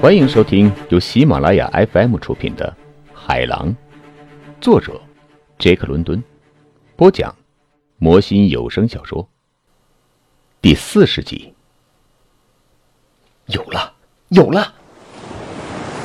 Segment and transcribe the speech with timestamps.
[0.00, 2.74] 欢迎收听由喜马拉雅 FM 出品的
[3.12, 3.68] 《海狼》，
[4.58, 4.98] 作者
[5.58, 6.24] 杰克·伦敦，
[6.96, 7.36] 播讲
[7.98, 9.28] 魔心有声小说
[10.62, 11.52] 第四十集。
[13.48, 13.92] 有了，
[14.28, 14.72] 有了！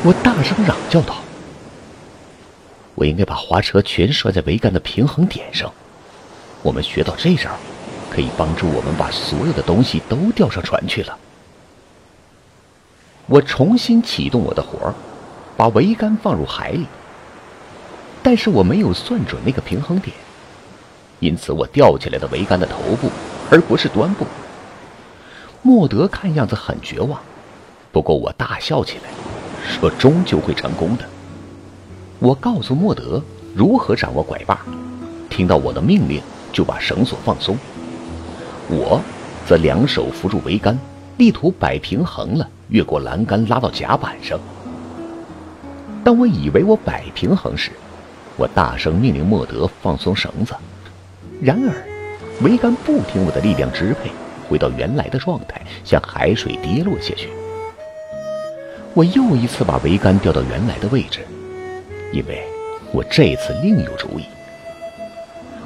[0.03, 1.15] 我大声嚷叫道
[2.95, 5.73] ：“我应该把滑车全拴在桅杆的平衡点上。
[6.63, 7.49] 我们学到这招，
[8.11, 11.17] 可以帮助我们把所有的东西都吊上船去了。”
[13.27, 14.93] 我重新启动我的活儿，
[15.57, 16.85] 把桅杆放入海里。
[18.21, 20.15] 但是我没有算准那个平衡点，
[21.19, 23.09] 因此我吊起来的桅杆的头部，
[23.49, 24.25] 而不是端部。
[25.61, 27.19] 莫德看样子很绝望，
[27.91, 29.09] 不过我大笑起来，
[29.67, 31.05] 说终究会成功的。
[32.19, 33.21] 我告诉莫德
[33.55, 34.63] 如何掌握拐把，
[35.29, 36.21] 听到我的命令
[36.51, 37.57] 就把绳索放松。
[38.67, 39.01] 我
[39.47, 40.79] 则两手扶住桅杆，
[41.17, 42.49] 力图摆平衡了。
[42.69, 44.39] 越过栏杆拉到甲板上。
[46.03, 47.71] 当我以为我摆平衡时，
[48.37, 50.53] 我大声命令莫德放松绳子。
[51.41, 51.73] 然而，
[52.41, 54.11] 桅杆不听我的力量支配，
[54.47, 57.29] 回到原来的状态，向海水跌落下去。
[58.93, 61.19] 我又一次把桅杆调到原来的位置，
[62.13, 62.43] 因为
[62.91, 64.23] 我这次另有主意。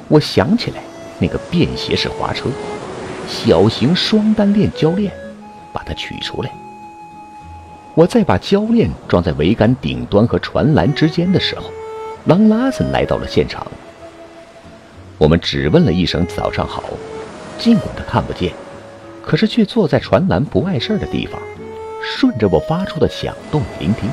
[0.08, 0.78] 我想起来
[1.20, 2.48] 那个便携式滑车，
[3.28, 5.12] 小型双单链铰链，
[5.72, 6.50] 把它取出来。
[8.00, 11.64] 我再把胶链装在桅杆顶端和船栏之间的时候，
[12.24, 13.66] 朗拉森来到了现场。
[15.18, 16.82] 我们只问了一声“早上好”，
[17.60, 18.54] 尽管他看不见，
[19.22, 21.38] 可是却坐在船栏不碍事的地方，
[22.02, 24.08] 顺着我发出的响动聆听。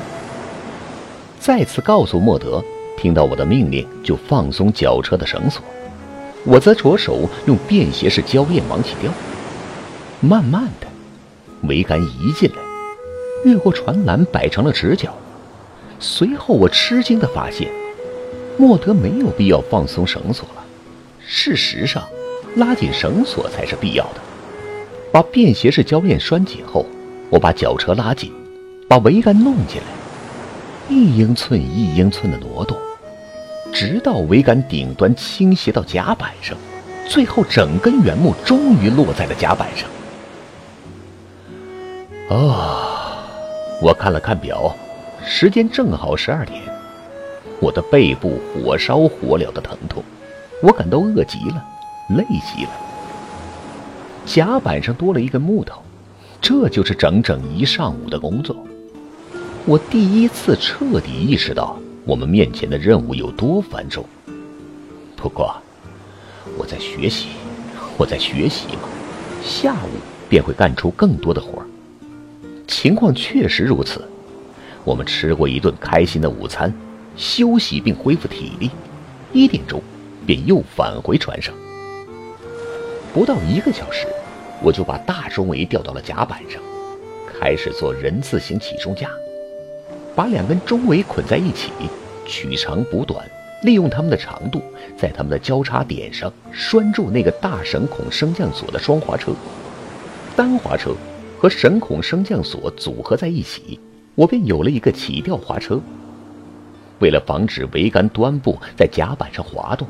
[1.40, 2.62] 再次告诉莫德，
[2.98, 5.64] 听到我的命令就放松绞车的绳索。
[6.44, 9.10] 我则着手用便携式胶链往起吊。
[10.20, 10.86] 慢慢的，
[11.66, 12.67] 桅杆移进来。
[13.44, 15.14] 越过船栏，摆成了直角。
[16.00, 17.68] 随后，我吃惊的发现，
[18.56, 20.64] 莫德没有必要放松绳索了。
[21.20, 22.02] 事实上，
[22.56, 24.20] 拉紧绳索才是必要的。
[25.12, 26.84] 把便携式铰链拴紧后，
[27.30, 28.32] 我把绞车拉紧，
[28.88, 32.76] 把桅杆弄进来，一英寸一英寸的挪动，
[33.72, 36.56] 直到桅杆顶端倾斜到甲板上，
[37.08, 39.88] 最后整根原木终于落在了甲板上。
[42.38, 42.87] 啊！
[43.80, 44.74] 我看了看表，
[45.24, 46.60] 时间正好十二点。
[47.60, 50.02] 我的背部火烧火燎的疼痛，
[50.62, 51.64] 我感到饿极了，
[52.16, 52.70] 累极了。
[54.26, 55.80] 甲板上多了一根木头，
[56.40, 58.56] 这就是整整一上午的工作。
[59.64, 64.04] 我第一次彻底意识到我们面前的任务有多繁重。
[65.16, 65.54] 不过，
[66.56, 67.28] 我在学习，
[67.96, 68.88] 我在学习嘛，
[69.42, 71.66] 下午便会干出更多的活儿。
[72.68, 74.06] 情况确实如此，
[74.84, 76.72] 我们吃过一顿开心的午餐，
[77.16, 78.70] 休息并恢复体力，
[79.32, 79.82] 一点钟
[80.26, 81.52] 便又返回船上。
[83.14, 84.06] 不到一个小时，
[84.62, 86.60] 我就把大中桅吊到了甲板上，
[87.26, 89.08] 开始做人字形起重架，
[90.14, 91.72] 把两根中桅捆在一起，
[92.26, 93.26] 取长补短，
[93.62, 94.62] 利用它们的长度，
[94.94, 99.32] 在它们的交叉点上拴住那个大绳孔升降索的双滑车，
[100.36, 100.94] 单滑车。
[101.38, 103.78] 和绳孔升降锁组合在一起，
[104.14, 105.80] 我便有了一个起吊滑车。
[106.98, 109.86] 为了防止桅杆端部在甲板上滑动，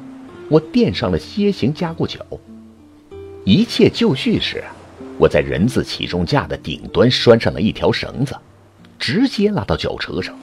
[0.51, 2.21] 我垫上了楔形加固角。
[3.45, 4.63] 一切就绪时，
[5.17, 8.37] 我在人字起重架的顶端拴上了一条绳子，
[8.99, 10.39] 直接拉到绞车上。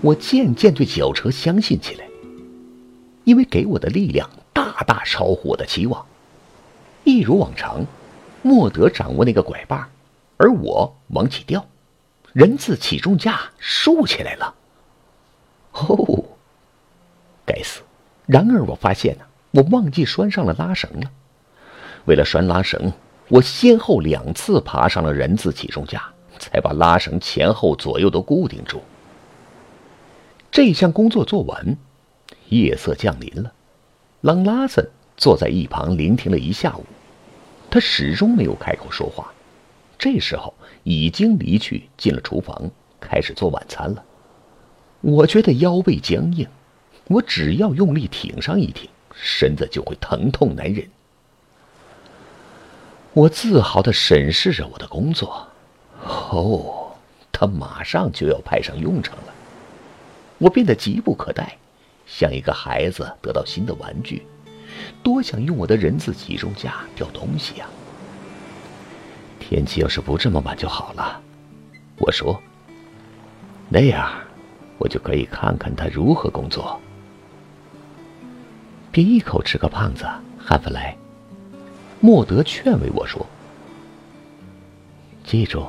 [0.00, 2.06] 我渐渐对绞车相信起来，
[3.24, 6.06] 因为给我的力量大大超乎我的期望。
[7.04, 7.84] 一如往常。
[8.42, 9.88] 莫德掌握那个拐把，
[10.36, 11.66] 而我往起吊，
[12.32, 14.54] 人字起重架竖起来了。
[15.72, 16.24] 哦，
[17.44, 17.82] 该死！
[18.26, 21.10] 然而我发现呢，我忘记拴上了拉绳了。
[22.06, 22.92] 为了拴拉绳，
[23.28, 26.02] 我先后两次爬上了人字起重架，
[26.38, 28.82] 才把拉绳前后左右都固定住。
[30.50, 31.76] 这项工作做完，
[32.48, 33.52] 夜色降临了。
[34.22, 36.84] 朗拉森坐在一旁聆听了一下午。
[37.70, 39.32] 他始终没有开口说话，
[39.96, 40.52] 这时候
[40.82, 42.70] 已经离去，进了厨房，
[43.00, 44.04] 开始做晚餐了。
[45.00, 46.46] 我觉得腰背僵硬，
[47.06, 50.86] 我只要用力挺上一挺，身子就会疼痛难忍。
[53.12, 55.48] 我自豪的审视着我的工作，
[56.04, 56.92] 哦，
[57.30, 59.34] 它马上就要派上用场了。
[60.38, 61.56] 我变得急不可待，
[62.06, 64.26] 像一个孩子得到新的玩具。
[65.02, 67.66] 多想用我的人字起重架吊东西呀！
[69.38, 71.20] 天气要是不这么晚就好了。
[71.98, 72.40] 我说
[73.68, 74.10] ：“那样，
[74.78, 76.80] 我就可以看看他如何工作。”
[78.92, 80.04] 别一口吃个胖子，
[80.38, 80.96] 汉弗莱。
[82.00, 83.26] 莫德劝慰我说
[85.24, 85.66] ：“记住，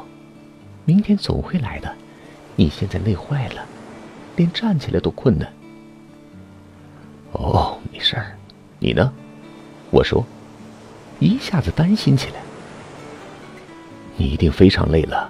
[0.86, 1.94] 明天总会来的。
[2.56, 3.66] 你现在累坏了，
[4.36, 5.52] 连站起来都困难。”
[7.34, 8.38] 哦，没事儿。
[8.84, 9.14] 你呢？
[9.92, 10.26] 我说，
[11.20, 12.42] 一下子担心起来。
[14.18, 15.30] 你一定非常累了，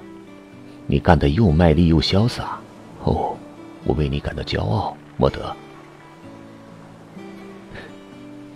[0.87, 2.57] 你干得又卖力又潇洒。
[3.03, 3.35] 哦，
[3.83, 5.53] 我为你感到骄傲，莫德。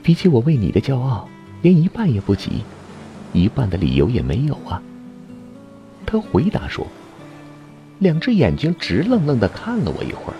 [0.01, 1.27] 比起我为你的骄傲，
[1.61, 2.63] 连一半也不及，
[3.33, 4.81] 一半的理由也没有啊。
[6.05, 6.87] 他回答说，
[7.99, 10.35] 两只眼睛直愣愣的看了我一会儿，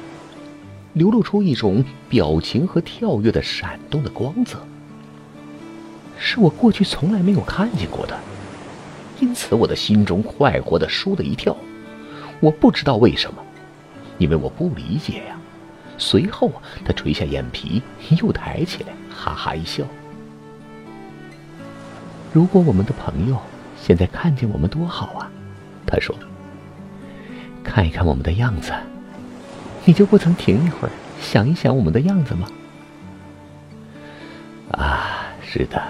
[0.95, 4.57] 流露出一种表情和跳跃的闪动的光泽，
[6.17, 8.17] 是我过去从来没有看见过的，
[9.19, 11.55] 因此我的心中快活的舒了一跳。
[12.39, 13.43] 我不知道为什么，
[14.17, 15.37] 因为我不理解呀。
[15.97, 16.49] 随后，
[16.85, 17.81] 他垂下眼皮，
[18.21, 19.83] 又抬起来，哈哈一笑。
[22.31, 23.37] 如果我们的朋友
[23.81, 25.29] 现在看见我们多好啊！
[25.85, 26.15] 他说
[27.63, 28.73] ：“看一看我们的样子，
[29.85, 30.91] 你就不曾停一会儿
[31.21, 32.47] 想一想我们的样子吗？”
[34.71, 35.81] 啊，是的，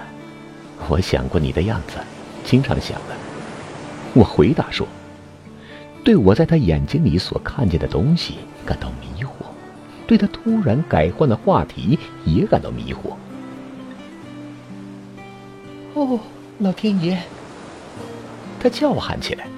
[0.88, 1.94] 我想过你的样子，
[2.44, 3.16] 经常想的。
[4.14, 4.86] 我回答说
[6.04, 8.34] ：“对我在他眼睛里所看见的东西
[8.64, 9.30] 感到迷惑。”
[10.06, 13.16] 对他突然改换的话题也感到迷惑。
[15.94, 16.20] 哦，
[16.60, 17.18] 老天爷！
[18.60, 19.48] 他叫喊起来。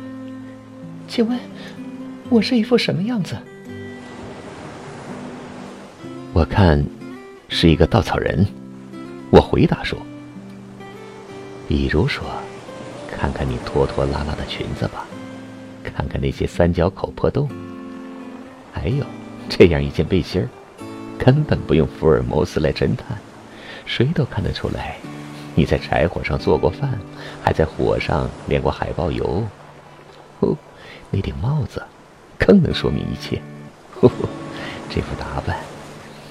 [1.07, 1.39] 请问，
[2.31, 3.37] 我是一副什么样子？
[6.39, 6.87] 我看，
[7.49, 8.47] 是一个稻草人。
[9.29, 9.99] 我回答说。
[11.67, 12.25] 比如说，
[13.11, 15.05] 看看你拖拖拉拉的裙子吧，
[15.83, 17.49] 看看那些三角口破洞，
[18.73, 19.05] 还有。
[19.49, 20.47] 这样一件背心儿，
[21.19, 23.19] 根本不用福尔摩斯来侦探，
[23.85, 24.97] 谁都看得出来，
[25.57, 27.01] 你在柴火上做过饭，
[27.43, 29.43] 还在火上炼过海豹油。
[30.39, 30.57] 哦，
[31.11, 31.83] 那顶帽子，
[32.39, 33.43] 更能说明一切。
[34.01, 34.15] 呵呵，
[34.89, 35.59] 这副打扮，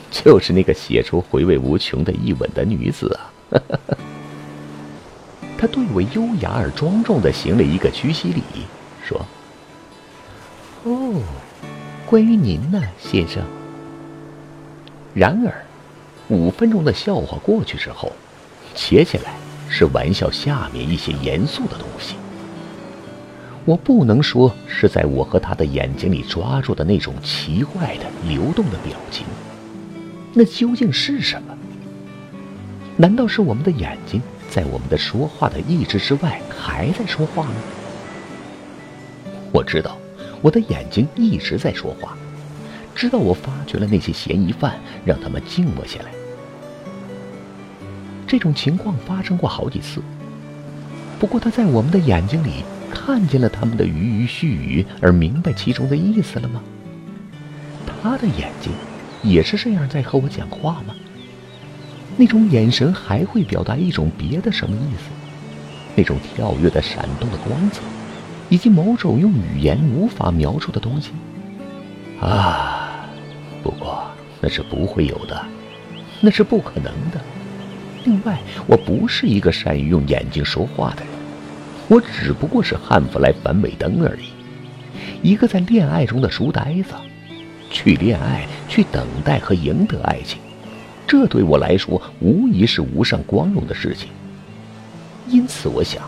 [0.09, 3.61] 就是那个写出回味无穷的一吻的女子啊！
[5.57, 8.43] 他对我优雅而庄重的行了一个屈膝礼，
[9.03, 9.25] 说
[10.85, 11.21] ：“哦。”
[12.05, 13.43] 关于您呢，先生。
[15.13, 15.65] 然而，
[16.29, 18.13] 五分钟的笑话过去之后，
[18.73, 19.33] 接下来
[19.67, 22.15] 是玩笑下面一些严肃的东西。
[23.65, 29.25] 我不能说是在我和他的眼睛里抓住的那种奇怪的流动的表情，
[30.37, 31.57] 那究竟是什么？
[32.95, 37.55] 难道是我们的眼睛在我们的说话的意志之外还在说话吗？
[39.51, 39.97] 我知道。
[40.39, 42.15] 我的眼睛一直在说话，
[42.93, 46.11] 直到我发觉了那些嫌疑犯，让他们静默下来。
[48.27, 49.99] 这种情况发生过好几次。
[51.17, 56.61] 不过他在我们的眼睛里看见了他们的鱼鱼絮语，而明白其中的意思了吗？
[58.03, 58.71] 他的眼睛
[59.29, 60.95] 也是这样在和我讲话吗？
[62.15, 65.09] 那种眼神还会表达一种别的什么意思？
[65.95, 67.81] 那种跳跃的、闪动的光泽？
[68.49, 71.11] 以及某种用语言无法描述的东西，
[72.21, 73.05] 啊！
[73.61, 75.45] 不过那是不会有的，
[76.21, 77.19] 那是不可能的。
[78.05, 81.13] 另外，我不是一个善于用眼睛说话的人，
[81.89, 84.29] 我只不过是汉弗莱·凡韦登而已，
[85.21, 86.93] 一个在恋爱中的书呆子。
[87.69, 90.39] 去恋爱，去等待和赢得爱情，
[91.05, 94.09] 这对我来说无疑是无上光荣的事情。
[95.27, 96.03] 因此，我想。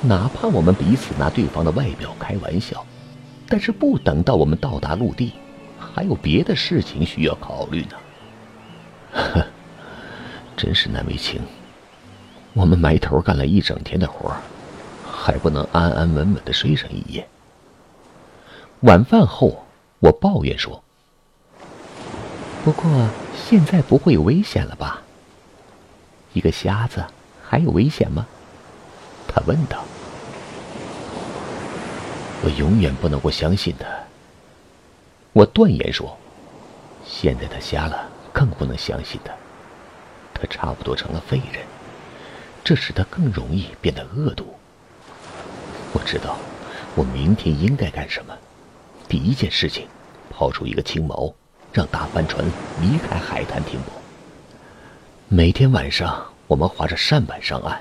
[0.00, 2.86] 哪怕我们彼此拿对方的外表开玩笑，
[3.48, 5.32] 但是不等到我们到达陆地，
[5.76, 7.96] 还有别的事情需要考虑呢。
[9.12, 9.46] 呵，
[10.56, 11.40] 真是难为情。
[12.52, 14.32] 我们埋头干了一整天的活，
[15.04, 17.26] 还不能安安稳稳的睡上一夜。
[18.82, 19.64] 晚饭后，
[19.98, 20.80] 我抱怨说
[22.68, 25.00] ：“不过现在不会有危险了吧？
[26.34, 27.02] 一个瞎子
[27.42, 28.26] 还有危险吗？”
[29.26, 29.82] 他问道
[32.44, 33.86] ：“我永远不能够相信他。”
[35.32, 36.14] 我断言说
[37.08, 39.32] ：“现在他瞎了，更不能相信他。
[40.34, 41.64] 他差不多成了废人，
[42.62, 44.44] 这使他更容易变得恶毒。
[45.94, 46.36] 我知道，
[46.94, 48.36] 我明天应该干什么。
[49.08, 49.88] 第一件事情，
[50.28, 51.32] 抛出一个青毛，
[51.72, 52.44] 让大帆船
[52.80, 53.92] 离开海滩停泊。
[55.28, 57.80] 每天晚上，我们划着扇板上岸。”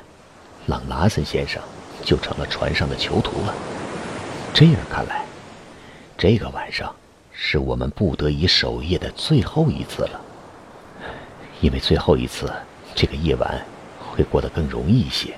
[0.68, 1.62] 朗拉森先生
[2.04, 3.56] 就成了船上的囚徒了。
[4.54, 5.24] 这样看来，
[6.18, 6.94] 这个晚上
[7.32, 10.20] 是我们不得已守夜的最后一次了，
[11.62, 12.52] 因为最后一次，
[12.94, 13.66] 这个夜晚
[14.12, 15.38] 会过得更容易一些。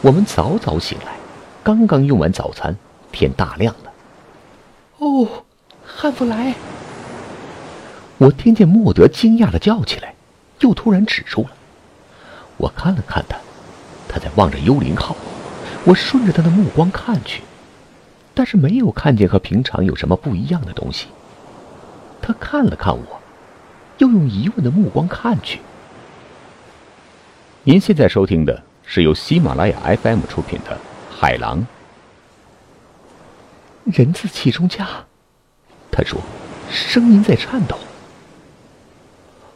[0.00, 1.16] 我们早早醒来，
[1.62, 2.76] 刚刚用完早餐，
[3.12, 3.92] 天大亮了。
[4.98, 5.28] 哦，
[6.00, 6.54] 汉弗莱！
[8.18, 10.14] 我听见莫德惊讶的叫起来，
[10.60, 11.50] 又突然止住了。
[12.56, 13.36] 我看了看他，
[14.08, 15.16] 他在望着幽灵号。
[15.84, 17.42] 我顺着他的目光看去，
[18.32, 21.08] 但是没有看见和平常有什么不一样的东西。
[22.22, 23.20] 他看了看我，
[23.96, 25.58] 又用疑问的目光看去。
[27.64, 30.76] 您现在收听的是由喜马拉雅 FM 出品的
[31.10, 31.66] 《海狼》。
[33.98, 34.86] 人字起重架，
[35.98, 36.20] 他说，
[36.70, 37.76] 声音在颤抖。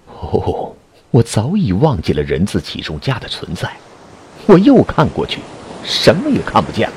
[0.09, 0.75] 哦，
[1.13, 3.73] 我早已忘记了人字起重架的存在。
[4.47, 5.39] 我又看过去，
[5.85, 6.97] 什么也看不见了。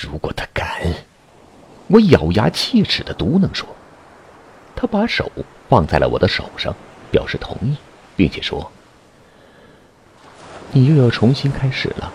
[0.00, 0.80] 如果他敢，
[1.88, 3.68] 我咬牙切齿的嘟囔说。
[4.74, 5.30] 他把手
[5.68, 6.74] 放在了我的手上，
[7.10, 7.76] 表示同意，
[8.16, 8.72] 并且说
[10.72, 12.12] ：“你又要重新开始了。”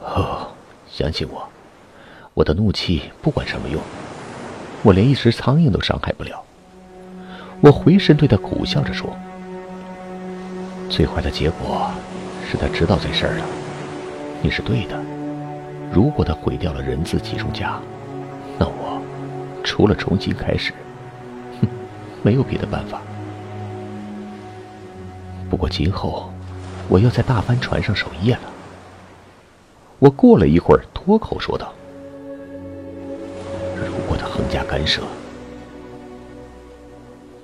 [0.00, 0.48] 哦。
[0.90, 1.46] 相信我，
[2.38, 3.82] 我的怒气不管什么用，
[4.84, 6.40] 我连一只苍蝇都伤害不了。
[7.60, 9.10] 我回身对他苦笑着说
[10.88, 11.90] ：“最坏的结果
[12.48, 13.44] 是他知道这事儿了。
[14.40, 14.96] 你是对的，
[15.92, 17.80] 如果他毁掉了人字集中架，
[18.56, 19.02] 那我
[19.64, 20.72] 除了重新开始，
[21.60, 21.66] 哼，
[22.22, 23.02] 没有别的办法。
[25.50, 26.32] 不过今后
[26.88, 28.42] 我要在大帆船上守夜了。”
[29.98, 31.72] 我过了一会儿，脱口说道
[34.38, 35.02] ：“横加干涉，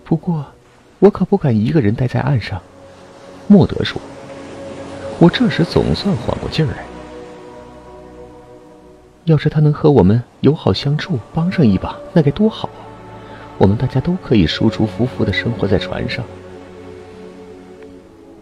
[0.05, 0.47] 不过
[1.01, 2.63] 我可不敢一个人待在岸上。”
[3.49, 4.01] 莫德说。
[5.19, 6.85] 我这时总算缓过劲儿来。
[9.25, 12.79] 要是他能和我们友好相处，帮上一把，那该多好啊！
[13.59, 16.25] 我们大家都可以舒舒服服的生活在船上。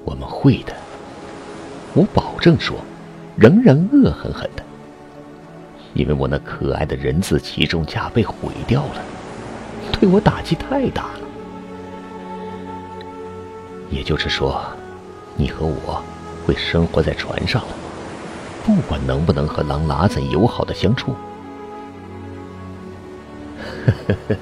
[0.04, 0.74] 我们会的，
[1.94, 2.76] 我保证说。
[3.34, 4.61] 仍然恶狠狠的，
[5.94, 9.02] 因为我那可爱的人字起重架被毁掉了，
[9.92, 11.20] 对我打击太大了。
[13.90, 14.62] 也就是说，
[15.36, 16.02] 你和我
[16.46, 17.68] 会生活在船上了，
[18.64, 21.14] 不管能不能和狼拉子友好的相处。
[23.84, 24.36] 呵呵呵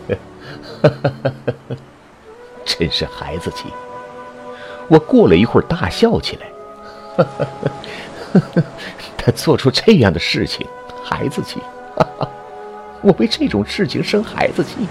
[0.83, 1.23] 呵呵
[1.69, 1.77] 呵，
[2.65, 3.65] 真是孩子气！
[4.89, 6.47] 我过了一会儿大笑起来，
[7.17, 7.45] 呵呵
[8.55, 8.63] 呵。
[9.17, 10.67] 他做出这样的事情，
[11.03, 11.61] 孩子气！
[13.03, 14.87] 我为这种事情生孩子气。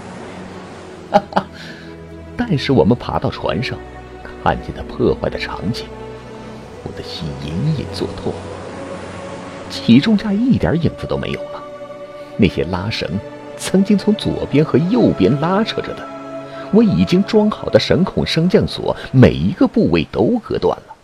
[2.36, 3.78] 但是我们爬到船上，
[4.42, 5.86] 看见他破坏的场景，
[6.82, 8.32] 我的心隐隐作痛。
[9.68, 11.62] 起重架一点影子都没有了，
[12.36, 13.08] 那些拉绳
[13.56, 16.04] 曾经从左边和右边拉扯着的，
[16.72, 20.94] 我已经装好的绳孔升降锁，每一个部位都割断了。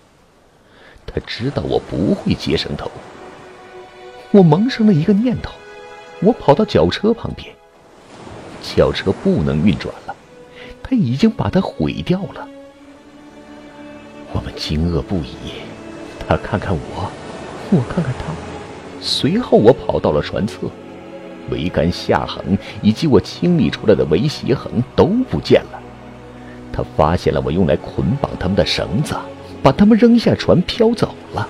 [1.07, 2.91] 他知道我不会接绳头，
[4.37, 5.51] 我萌生了一个念头，
[6.21, 7.51] 我跑到绞车旁边，
[8.61, 10.15] 绞车不能运转了，
[10.83, 12.47] 他已经把它毁掉了。
[14.35, 15.55] 我们惊愕不已，
[16.29, 17.11] 他看看我，
[17.71, 18.35] 我看看他，
[19.01, 20.71] 随后我跑到了船侧，
[21.51, 25.81] 桅杆下横以及我清理出来的围斜横都不见了。
[26.75, 29.17] 他发现了我用来捆绑他们的绳子。
[29.63, 31.49] 把他们扔下船，飘走了。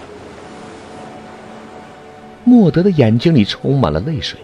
[2.46, 4.38] 莫德的眼睛里充满了泪水。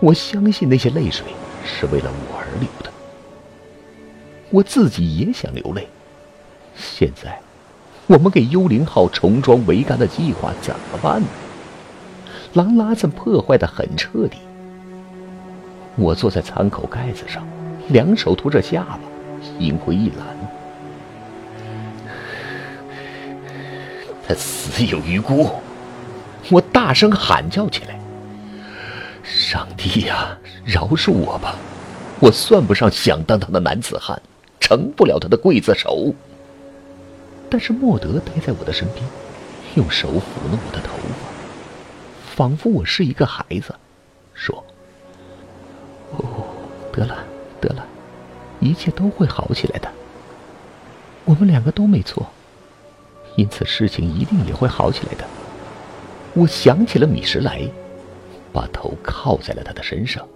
[0.00, 1.24] 我相信那些泪水
[1.64, 2.90] 是为了我而流的。
[4.50, 5.88] 我自己也想流泪。
[6.76, 7.40] 现在，
[8.06, 11.26] 我们给幽灵号重装桅杆的计划怎么办呢？
[12.52, 14.36] 狼拉子破坏的很彻底。
[15.96, 17.48] 我坐在舱口盖子上，
[17.88, 19.00] 两手托着下巴，
[19.40, 20.26] 心灰意懒。
[24.28, 25.48] 他死有余辜！
[26.50, 27.98] 我大声喊叫起来
[29.24, 31.56] ：“上帝呀，饶恕我吧！
[32.20, 34.20] 我算不上响当当的男子汉，
[34.60, 36.14] 成不了他的刽子手。”
[37.50, 39.04] 但是莫德待在我的身边，
[39.74, 43.74] 用手抚弄我的头发，仿佛我是一个孩子，
[44.34, 44.64] 说
[46.16, 46.44] ：“哦，
[46.92, 47.18] 得了，
[47.60, 47.86] 得了，
[48.60, 49.88] 一切都会好起来的。
[51.24, 52.26] 我们两个都没错。”
[53.36, 55.24] 因此，事情一定也会好起来的。
[56.34, 57.62] 我想起了米什莱，
[58.52, 60.26] 把头靠在了他的身上。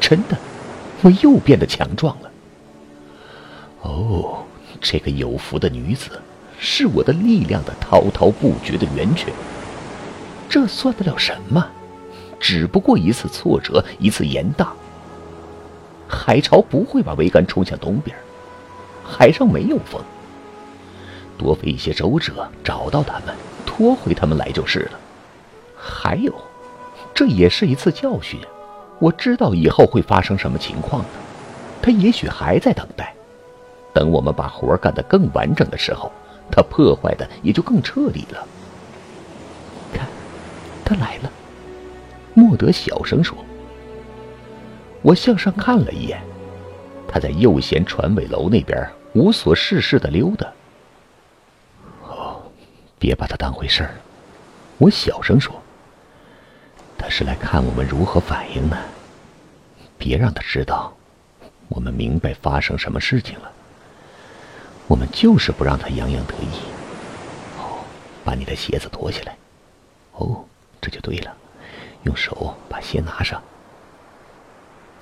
[0.00, 0.36] 真的，
[1.02, 2.30] 我又变得强壮了。
[3.82, 4.44] 哦，
[4.80, 6.20] 这个有福的女子，
[6.58, 9.32] 是我的力量的滔滔不绝的源泉。
[10.48, 11.64] 这算得了什么？
[12.40, 14.72] 只不过一次挫折，一次严大。
[16.08, 18.16] 海潮不会把桅杆冲向东边，
[19.04, 20.00] 海上没有风。
[21.36, 23.34] 多费一些周折找到他们，
[23.68, 24.92] 拖回他们来就是了。
[25.76, 26.34] 还有，
[27.12, 28.40] 这也是一次教训。
[28.98, 31.08] 我知道以后会发生什么情况的。
[31.82, 33.14] 他也许还在等待，
[33.92, 36.10] 等我们把活干得更完整的时候，
[36.50, 38.46] 他破坏的也就更彻底了。
[39.92, 40.06] 看，
[40.82, 41.30] 他来了。
[42.32, 43.36] 莫德小声说
[45.02, 46.18] ：“我向上看了一眼，
[47.06, 50.46] 他在右舷船尾楼那边无所事事的溜达。
[52.98, 53.94] 别把他当回事儿。”
[54.78, 55.54] 我小声说
[56.98, 58.76] ：“他是来看我们如何反应的。
[59.96, 60.92] 别让他知道，
[61.68, 63.50] 我们明白发生什么事情了。
[64.86, 66.58] 我们就是不让他洋洋得意。
[67.58, 67.84] 哦，
[68.24, 69.36] 把你的鞋子脱下来。
[70.12, 70.44] 哦，
[70.80, 71.34] 这就对了。”
[72.04, 73.42] 用手把鞋拿上，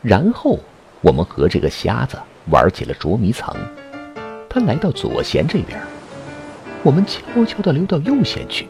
[0.01, 0.59] 然后
[1.03, 2.19] 我们和这个瞎子
[2.51, 3.55] 玩起了捉迷藏。
[4.49, 5.79] 他来到左舷这边，
[6.87, 8.69] 我们悄悄地溜到右舷去。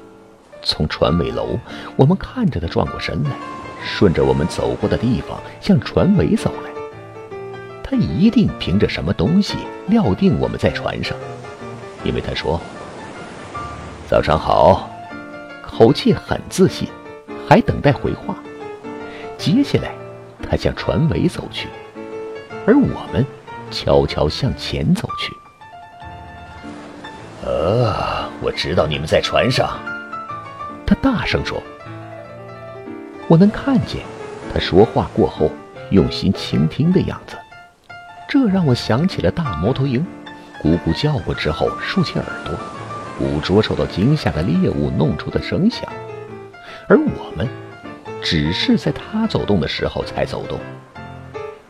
[0.63, 1.59] 从船尾楼，
[1.97, 3.31] 我们看着他转过身来，
[3.85, 6.71] 顺着我们走过的地方向船尾走来。
[7.83, 9.57] 他一定凭着什么东西
[9.89, 11.15] 料定我们在船上，
[12.05, 12.59] 因为他说
[14.09, 14.89] ：“早上好”，
[15.63, 16.89] 口气很自信。
[17.47, 18.35] 还等待回话。
[19.37, 19.93] 接下来，
[20.43, 21.69] 他向船尾走去，
[22.67, 23.25] 而我们
[23.71, 25.33] 悄悄向前走去。
[27.47, 29.79] 呃，我知道你们在船上。
[30.85, 31.63] 他大声说
[33.29, 34.03] ：“我能看见
[34.53, 35.51] 他说话过后
[35.91, 37.37] 用心倾听的样子。”
[38.29, 40.05] 这让我想起了大猫头鹰，
[40.61, 42.55] 咕咕叫过之后竖起耳朵，
[43.17, 45.89] 捕捉受到惊吓的猎物弄出的声响。
[46.89, 47.49] 而我们，
[48.21, 50.59] 只是在他走动的时候才走动。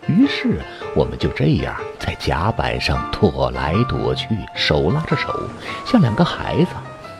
[0.08, 0.60] 于是，
[0.94, 5.28] 我们就这样在甲板上躲来躲去，手拉着手，
[5.84, 6.70] 像两个孩子，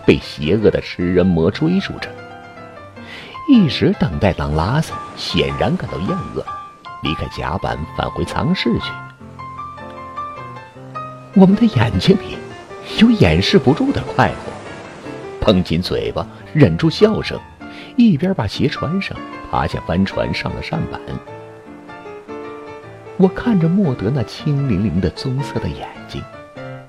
[0.07, 2.09] 被邪恶的食人魔追逐着。
[3.49, 6.45] 一直等待朗拉森显然感到厌恶，
[7.03, 8.93] 离开甲板返回舱室去。
[11.35, 12.39] 我们的眼睛里
[12.99, 17.39] 有掩饰不住的快活，绷紧嘴巴，忍住笑声。
[17.97, 19.17] 一边把鞋穿上，
[19.51, 21.01] 爬下帆船，上了扇板。
[23.19, 26.23] 我看着莫德那清灵灵的棕色的眼睛，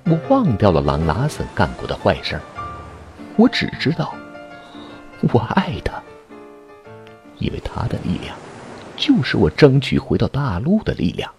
[0.03, 2.37] 我忘掉了朗拉森干过的坏事。
[3.37, 4.13] 我只知道，
[5.31, 6.03] 我爱他，
[7.39, 8.35] 因为他的力量，
[8.97, 11.31] 就是我争取回到大陆的力量。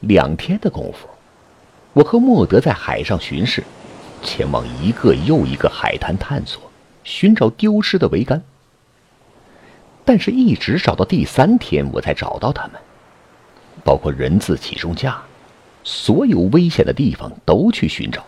[0.00, 1.08] 两天的功夫，
[1.92, 3.62] 我和莫德在海上巡视，
[4.20, 6.60] 前往一个又一个海滩探索。
[7.04, 8.42] 寻找丢失的桅杆，
[10.04, 12.80] 但是一直找到第三天，我才找到他们，
[13.84, 15.20] 包括人字起重架，
[15.82, 18.24] 所有危险的地方都去寻找。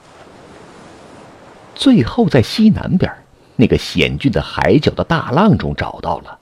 [1.74, 3.10] 最后在西南边
[3.56, 6.38] 那个险峻的海角的大浪中找到了。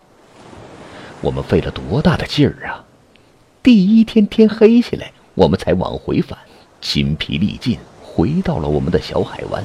[1.20, 2.85] 我们费了多大的劲儿啊！
[3.62, 6.38] 第一天天黑下来，我们才往回返，
[6.81, 9.62] 筋疲力尽，回到了我们的小海湾，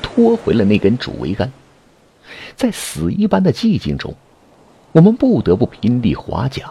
[0.00, 1.50] 拖回了那根主桅杆。
[2.54, 4.14] 在死一般的寂静中，
[4.92, 6.70] 我们不得不拼力划桨，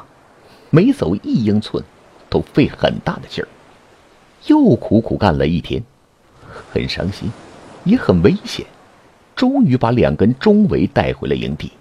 [0.70, 1.84] 每走一英寸，
[2.30, 3.48] 都费很大的劲儿。
[4.48, 5.84] 又苦苦干了一天，
[6.72, 7.32] 很伤心，
[7.84, 8.66] 也很危险。
[9.36, 11.72] 终于把两根中围带回了营地。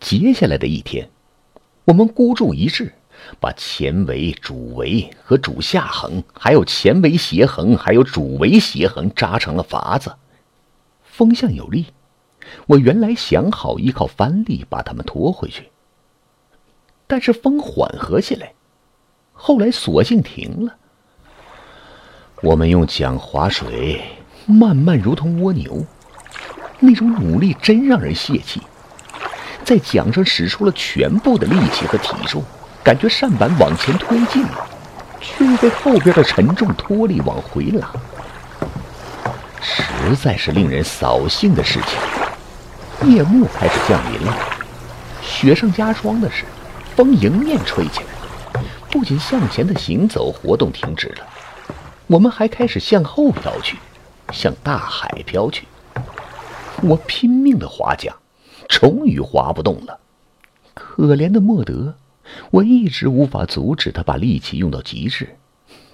[0.00, 1.10] 接下来的一天，
[1.84, 2.94] 我们孤注一掷，
[3.40, 10.14] 把前围、主围和主下横，还有前围斜横，还有主围斜横扎成了筏子，
[11.02, 11.86] 风向有利。
[12.66, 15.70] 我原来想好依靠帆力把他们拖回去，
[17.06, 18.54] 但是风缓和下来，
[19.36, 20.74] 后来索性停了。
[22.42, 24.02] 我们用桨划水，
[24.46, 25.84] 慢慢如同蜗牛，
[26.80, 28.60] 那种努力真让人泄气。
[29.64, 32.42] 在桨上使出了全部的力气和体重，
[32.82, 34.44] 感觉扇板往前推进，
[35.20, 37.90] 却又被后边的沉重拖力往回拉，
[39.60, 43.10] 实在是令人扫兴的事情。
[43.10, 44.36] 夜幕开始降临了，
[45.20, 46.44] 雪上加霜的是，
[46.94, 48.06] 风迎面吹起来，
[49.06, 51.24] 仅向前的行走活动停止了，
[52.08, 53.78] 我们还开始向后飘去，
[54.32, 55.64] 向大海飘去。
[56.82, 58.12] 我拼命的划桨，
[58.68, 60.00] 终于划不动了。
[60.74, 61.94] 可怜的莫德，
[62.50, 65.36] 我一直无法阻止他把力气用到极致。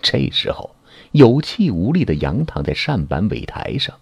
[0.01, 0.75] 这时候，
[1.11, 3.95] 有气无力的仰躺在扇板尾台上。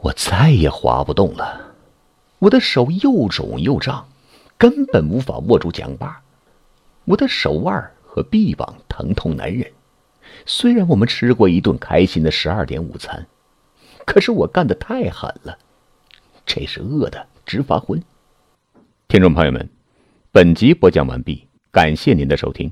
[0.00, 1.74] 我再也划不动了，
[2.40, 4.08] 我的手又肿又胀，
[4.56, 6.20] 根本无法握住桨把。
[7.08, 9.66] 我的手腕和臂膀疼痛难忍。
[10.44, 13.26] 虽然我们吃过一顿开心的十二点午餐，
[14.04, 15.56] 可是我干的太狠了，
[16.44, 18.02] 这是饿的直发昏。
[19.08, 19.70] 听众朋友们，
[20.32, 22.70] 本集播讲完毕，感谢您的收听。